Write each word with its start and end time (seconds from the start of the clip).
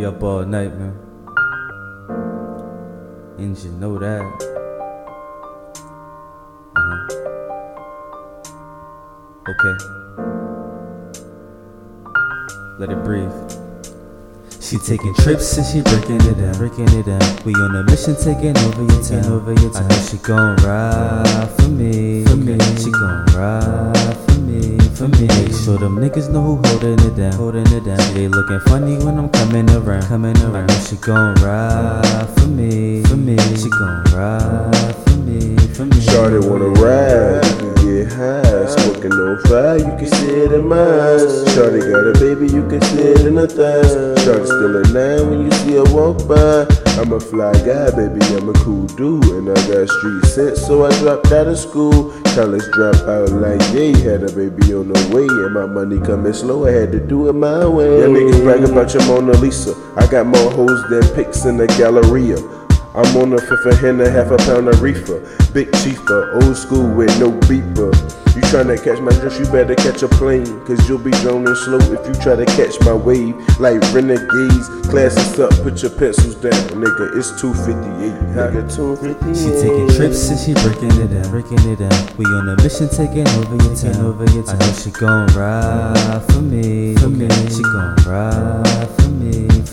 Up 0.00 0.22
all 0.22 0.44
night, 0.46 0.72
man. 0.78 0.96
And 3.36 3.58
you 3.58 3.70
know 3.72 3.98
that. 3.98 4.22
Uh-huh. 6.74 7.06
Okay. 9.50 9.74
Let 12.78 12.90
it 12.90 13.04
breathe. 13.04 13.30
She 14.60 14.78
taking 14.78 15.14
trips 15.16 15.56
and 15.58 15.66
she 15.66 15.82
breaking 15.82 16.22
it 16.22 16.38
down, 16.38 16.56
breaking 16.56 16.88
it 16.98 17.04
down. 17.04 17.20
We 17.44 17.52
on 17.54 17.76
a 17.76 17.82
mission 17.84 18.16
taking 18.16 18.56
over 18.56 18.82
your 18.82 19.02
town, 19.02 19.26
over 19.26 19.52
your 19.52 19.70
town. 19.70 19.84
I 19.84 19.88
know 19.88 20.02
she 20.06 20.16
gon' 20.16 20.56
ride 20.56 21.50
for 21.56 21.68
me, 21.68 22.24
for 22.24 22.36
me. 22.36 22.58
She 22.76 22.90
gon' 22.90 23.26
ride 23.26 23.62
for 23.62 23.68
me, 23.68 23.74
for 23.74 23.79
sure 25.70 25.78
them 25.78 25.96
niggas 25.96 26.30
know 26.32 26.42
who 26.42 26.68
holding 26.68 26.98
it 27.00 27.16
down, 27.16 27.32
holding 27.32 27.66
it 27.72 27.84
down. 27.84 27.98
They 28.14 28.28
looking 28.28 28.60
funny 28.60 28.96
when 29.04 29.18
I'm 29.18 29.28
coming 29.28 29.70
around, 29.70 30.02
coming 30.04 30.36
around. 30.42 30.70
She 30.86 30.96
gon' 30.96 31.34
ride 31.36 32.28
for 32.36 32.46
me, 32.46 33.02
for 33.04 33.16
me. 33.16 33.36
She 33.56 33.68
gon' 33.70 34.04
ride 34.14 34.96
for 35.04 35.16
me, 35.26 35.56
for 35.74 35.84
me. 35.84 36.00
Shorty 36.00 36.38
wanna 36.38 36.70
ride, 36.82 37.49
Smoking 39.00 39.18
on 39.18 39.38
fire, 39.44 39.78
you 39.78 39.96
can 39.96 40.06
sit 40.06 40.52
in 40.52 40.68
mine. 40.68 41.18
Shorty 41.54 41.80
got 41.80 42.06
a 42.06 42.12
baby, 42.20 42.52
you 42.52 42.68
can 42.68 42.82
sit 42.82 43.24
in 43.24 43.36
her 43.36 43.46
thighs. 43.46 44.22
Shorty 44.22 44.44
still 44.44 44.76
a 44.76 44.82
nine 44.92 45.30
when 45.30 45.44
you 45.46 45.52
see 45.52 45.72
her 45.76 45.84
walk 45.84 46.28
by. 46.28 46.66
I'm 47.00 47.10
a 47.12 47.18
fly 47.18 47.54
guy, 47.64 47.90
baby, 47.96 48.20
I'm 48.36 48.50
a 48.50 48.52
cool 48.60 48.86
dude. 48.88 49.24
And 49.24 49.48
I 49.48 49.54
got 49.54 49.88
street 49.88 50.24
sense, 50.26 50.60
so 50.66 50.84
I 50.84 50.90
dropped 50.98 51.32
out 51.32 51.46
of 51.46 51.58
school. 51.58 52.10
College 52.34 52.62
dropout 52.76 53.40
like 53.40 53.62
yay, 53.72 53.98
had 53.98 54.22
a 54.22 54.32
baby 54.36 54.74
on 54.74 54.92
the 54.92 55.00
way. 55.16 55.24
And 55.24 55.54
my 55.54 55.64
money 55.64 55.98
coming 56.04 56.34
slow, 56.34 56.66
I 56.66 56.72
had 56.72 56.92
to 56.92 57.00
do 57.00 57.30
it 57.30 57.32
my 57.32 57.64
way. 57.66 58.00
Y'all 58.00 58.10
niggas 58.10 58.42
brag 58.42 58.64
about 58.64 58.92
your 58.92 59.06
Mona 59.06 59.32
Lisa. 59.38 59.74
I 59.96 60.06
got 60.08 60.26
more 60.26 60.50
hoes 60.50 60.82
than 60.90 61.02
pics 61.14 61.46
in 61.46 61.56
the 61.56 61.66
Galleria. 61.68 62.36
I'm 62.92 63.16
on 63.16 63.32
a 63.32 63.38
fifth 63.38 63.66
of 63.66 63.78
Henny, 63.78 64.08
half 64.08 64.32
a 64.32 64.36
pound 64.36 64.66
of 64.66 64.82
reefer. 64.82 65.20
Big 65.54 65.72
cheaper, 65.78 66.42
old 66.42 66.56
school 66.56 66.92
with 66.92 67.16
no 67.20 67.30
beeper. 67.46 67.94
You 68.34 68.42
tryna 68.50 68.82
catch 68.82 68.98
my 68.98 69.12
drift, 69.12 69.38
you 69.38 69.46
better 69.46 69.76
catch 69.76 70.02
a 70.02 70.08
plane. 70.08 70.46
Cause 70.66 70.88
you'll 70.88 70.98
be 70.98 71.12
droning 71.22 71.54
slow 71.54 71.78
if 71.78 72.04
you 72.06 72.14
try 72.20 72.34
to 72.34 72.44
catch 72.46 72.80
my 72.80 72.92
wave. 72.92 73.36
Like 73.60 73.80
renegades, 73.94 74.68
classes 74.90 75.38
up, 75.38 75.50
put 75.62 75.80
your 75.82 75.92
pencils 75.92 76.34
down, 76.34 76.52
nigga. 76.74 77.16
It's 77.16 77.40
258, 77.40 78.10
nigga, 78.34 78.74
258. 78.74 79.36
She 79.38 79.50
taking 79.62 79.88
trips 79.94 80.28
and 80.28 80.38
she 80.40 80.52
breaking 80.54 80.90
it 81.00 81.14
down, 81.14 81.30
breaking 81.30 81.62
it 81.70 81.78
down. 81.78 82.16
We 82.16 82.24
on 82.24 82.48
a 82.48 82.56
mission 82.60 82.88
taking 82.88 83.28
over 83.38 83.54
your 83.54 83.76
town, 83.76 84.04
over 84.04 84.24
your 84.34 84.42
town. 84.42 84.60
I 84.60 84.66
know 84.66 84.72
she 84.72 84.90
gon' 84.90 85.26
ride 85.28 86.24
for 86.26 86.42
me, 86.42 86.96
for 86.96 87.08
me. 87.08 87.28
She 87.50 87.62
gon' 87.62 87.94
ride 88.04 88.99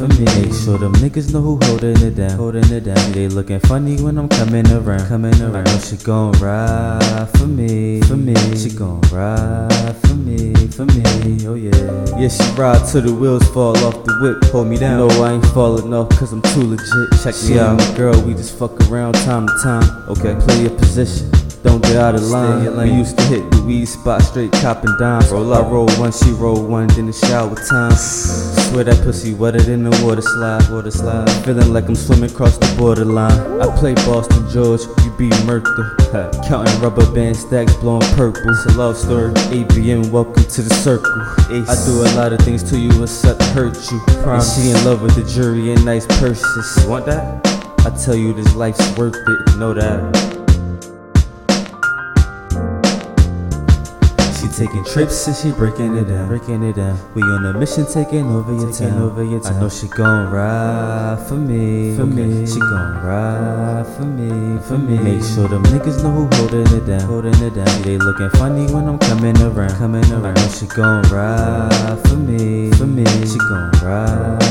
for 0.07 0.21
me. 0.21 0.25
Make 0.25 0.53
sure 0.53 0.77
them 0.77 0.93
niggas 0.93 1.33
know 1.33 1.41
who 1.41 1.59
holding 1.63 2.01
it 2.01 2.15
down, 2.15 2.31
holding 2.31 2.71
it 2.71 2.83
down. 2.83 3.11
They 3.11 3.27
looking 3.27 3.59
funny 3.61 4.01
when 4.01 4.17
I'm 4.17 4.29
coming 4.29 4.67
around, 4.71 5.07
coming 5.07 5.41
around. 5.41 5.67
I 5.67 5.73
know 5.73 5.79
she 5.79 5.97
gon' 5.97 6.31
ride 6.33 7.29
for 7.37 7.47
me, 7.47 8.01
for 8.01 8.17
me. 8.17 8.35
She 8.55 8.69
gon' 8.69 9.01
ride 9.11 9.95
for 10.03 10.15
me, 10.15 10.53
for 10.67 10.85
me. 10.85 11.47
Oh 11.47 11.55
yeah. 11.55 12.19
Yeah, 12.19 12.29
she 12.29 12.43
ride 12.53 12.85
till 12.89 13.01
the 13.01 13.13
wheels 13.13 13.47
fall 13.49 13.77
off 13.85 14.03
the 14.05 14.17
whip, 14.21 14.51
hold 14.51 14.67
me 14.67 14.77
down. 14.77 15.07
No, 15.07 15.23
I 15.23 15.33
ain't 15.33 15.45
falling 15.47 15.93
off 15.93 16.09
cause 16.17 16.31
I'm 16.33 16.41
too 16.41 16.63
legit. 16.63 17.21
Check 17.23 17.35
me 17.49 17.59
out, 17.59 17.95
girl. 17.95 18.19
We 18.21 18.33
just 18.33 18.57
fuck 18.57 18.79
around 18.89 19.13
time 19.13 19.47
to 19.47 19.53
time. 19.63 20.09
Okay, 20.09 20.35
play 20.45 20.61
your 20.61 20.77
position. 20.77 21.31
Don't 21.67 21.83
get 21.83 21.97
out 21.97 22.15
of 22.15 22.23
line. 22.23 22.77
We 22.77 22.91
used 22.91 23.17
to 23.17 23.23
hit 23.25 23.51
the 23.51 23.61
weed 23.61 23.87
spot 23.87 24.21
straight 24.21 24.53
copping 24.53 24.95
dimes. 24.97 25.29
Roll 25.31 25.53
I 25.53 25.59
roll 25.67 25.89
one, 25.99 26.13
she 26.13 26.31
roll 26.31 26.63
one, 26.63 26.87
then 26.87 27.07
the 27.07 27.13
shower 27.13 27.55
time. 27.55 27.91
Swear 27.91 28.85
that 28.85 29.03
pussy 29.03 29.33
wetter 29.33 29.59
than 29.59 29.83
the 29.83 29.91
water 30.01 30.21
slide, 30.21 30.69
water 30.69 30.91
slide. 30.91 31.29
Feeling 31.43 31.73
like 31.73 31.89
I'm 31.89 31.95
swimming 31.95 32.31
across 32.31 32.57
the 32.57 32.73
borderline. 32.77 33.59
I 33.59 33.67
play 33.77 33.95
Boston 33.95 34.49
George, 34.49 34.83
you 35.03 35.11
be 35.17 35.29
Mirtha. 35.43 36.31
Counting 36.47 36.79
rubber 36.79 37.05
band 37.11 37.35
stacks, 37.35 37.75
blowing 37.75 38.07
purple. 38.15 38.47
It's 38.47 38.65
a 38.67 38.77
love 38.77 38.95
story. 38.95 39.33
ABM, 39.51 40.09
welcome 40.09 40.45
to 40.45 40.61
the 40.61 40.73
circle. 40.75 41.11
I 41.51 41.75
do 41.85 42.01
a 42.01 42.09
lot 42.15 42.31
of 42.31 42.39
things 42.39 42.63
to 42.71 42.79
you 42.79 43.03
except 43.03 43.41
hurt 43.51 43.75
you. 43.91 43.99
Promise. 44.23 44.55
She 44.55 44.71
in 44.71 44.85
love 44.85 45.01
with 45.01 45.15
the 45.15 45.23
jury 45.29 45.73
and 45.73 45.83
nice 45.83 46.05
purses. 46.05 46.81
You 46.81 46.89
want 46.89 47.05
that? 47.07 47.45
I 47.85 47.89
tell 47.89 48.15
you 48.15 48.31
this 48.31 48.55
life's 48.55 48.97
worth 48.97 49.15
it, 49.15 49.57
know 49.57 49.73
that. 49.73 50.36
She 54.47 54.65
taking 54.65 54.83
trips 54.85 55.27
and 55.27 55.35
she 55.35 55.51
breaking 55.51 55.97
it 55.97 56.05
down, 56.05 56.29
breaking 56.29 56.63
it 56.63 56.77
down. 56.77 56.97
We 57.13 57.21
on 57.21 57.45
a 57.45 57.59
mission 57.59 57.85
taking 57.85 58.25
over 58.31 58.53
your 58.53 58.71
taking 58.71 58.93
town, 58.93 59.01
over 59.01 59.23
your 59.23 59.41
town. 59.41 59.57
I 59.57 59.59
know 59.59 59.67
she 59.67 59.87
gon' 59.89 60.31
ride 60.31 61.19
for 61.27 61.35
me, 61.35 61.95
for 61.97 62.05
me. 62.05 62.45
She 62.45 62.59
gon' 62.59 63.03
ride 63.03 63.85
for 63.97 64.05
me, 64.05 64.57
for 64.61 64.77
me. 64.77 64.99
Make 64.99 65.23
sure 65.23 65.49
them 65.49 65.63
niggas 65.63 66.01
know 66.01 66.11
who 66.11 66.29
holding 66.37 66.67
it 66.77 66.85
down, 66.85 67.01
holding 67.01 67.35
it 67.41 67.55
down. 67.55 67.81
They 67.81 67.97
looking 67.97 68.29
funny 68.39 68.71
when 68.71 68.87
I'm 68.87 68.99
coming 68.99 69.37
around, 69.41 69.71
coming 69.71 70.09
around. 70.13 70.37
I 70.37 70.41
know 70.41 70.47
she 70.47 70.65
gon' 70.67 71.03
ride 71.11 71.99
for 72.07 72.15
me, 72.15 72.71
for 72.71 72.87
me. 72.87 73.03
She 73.03 73.37
gon' 73.49 73.71
ride 73.83 74.46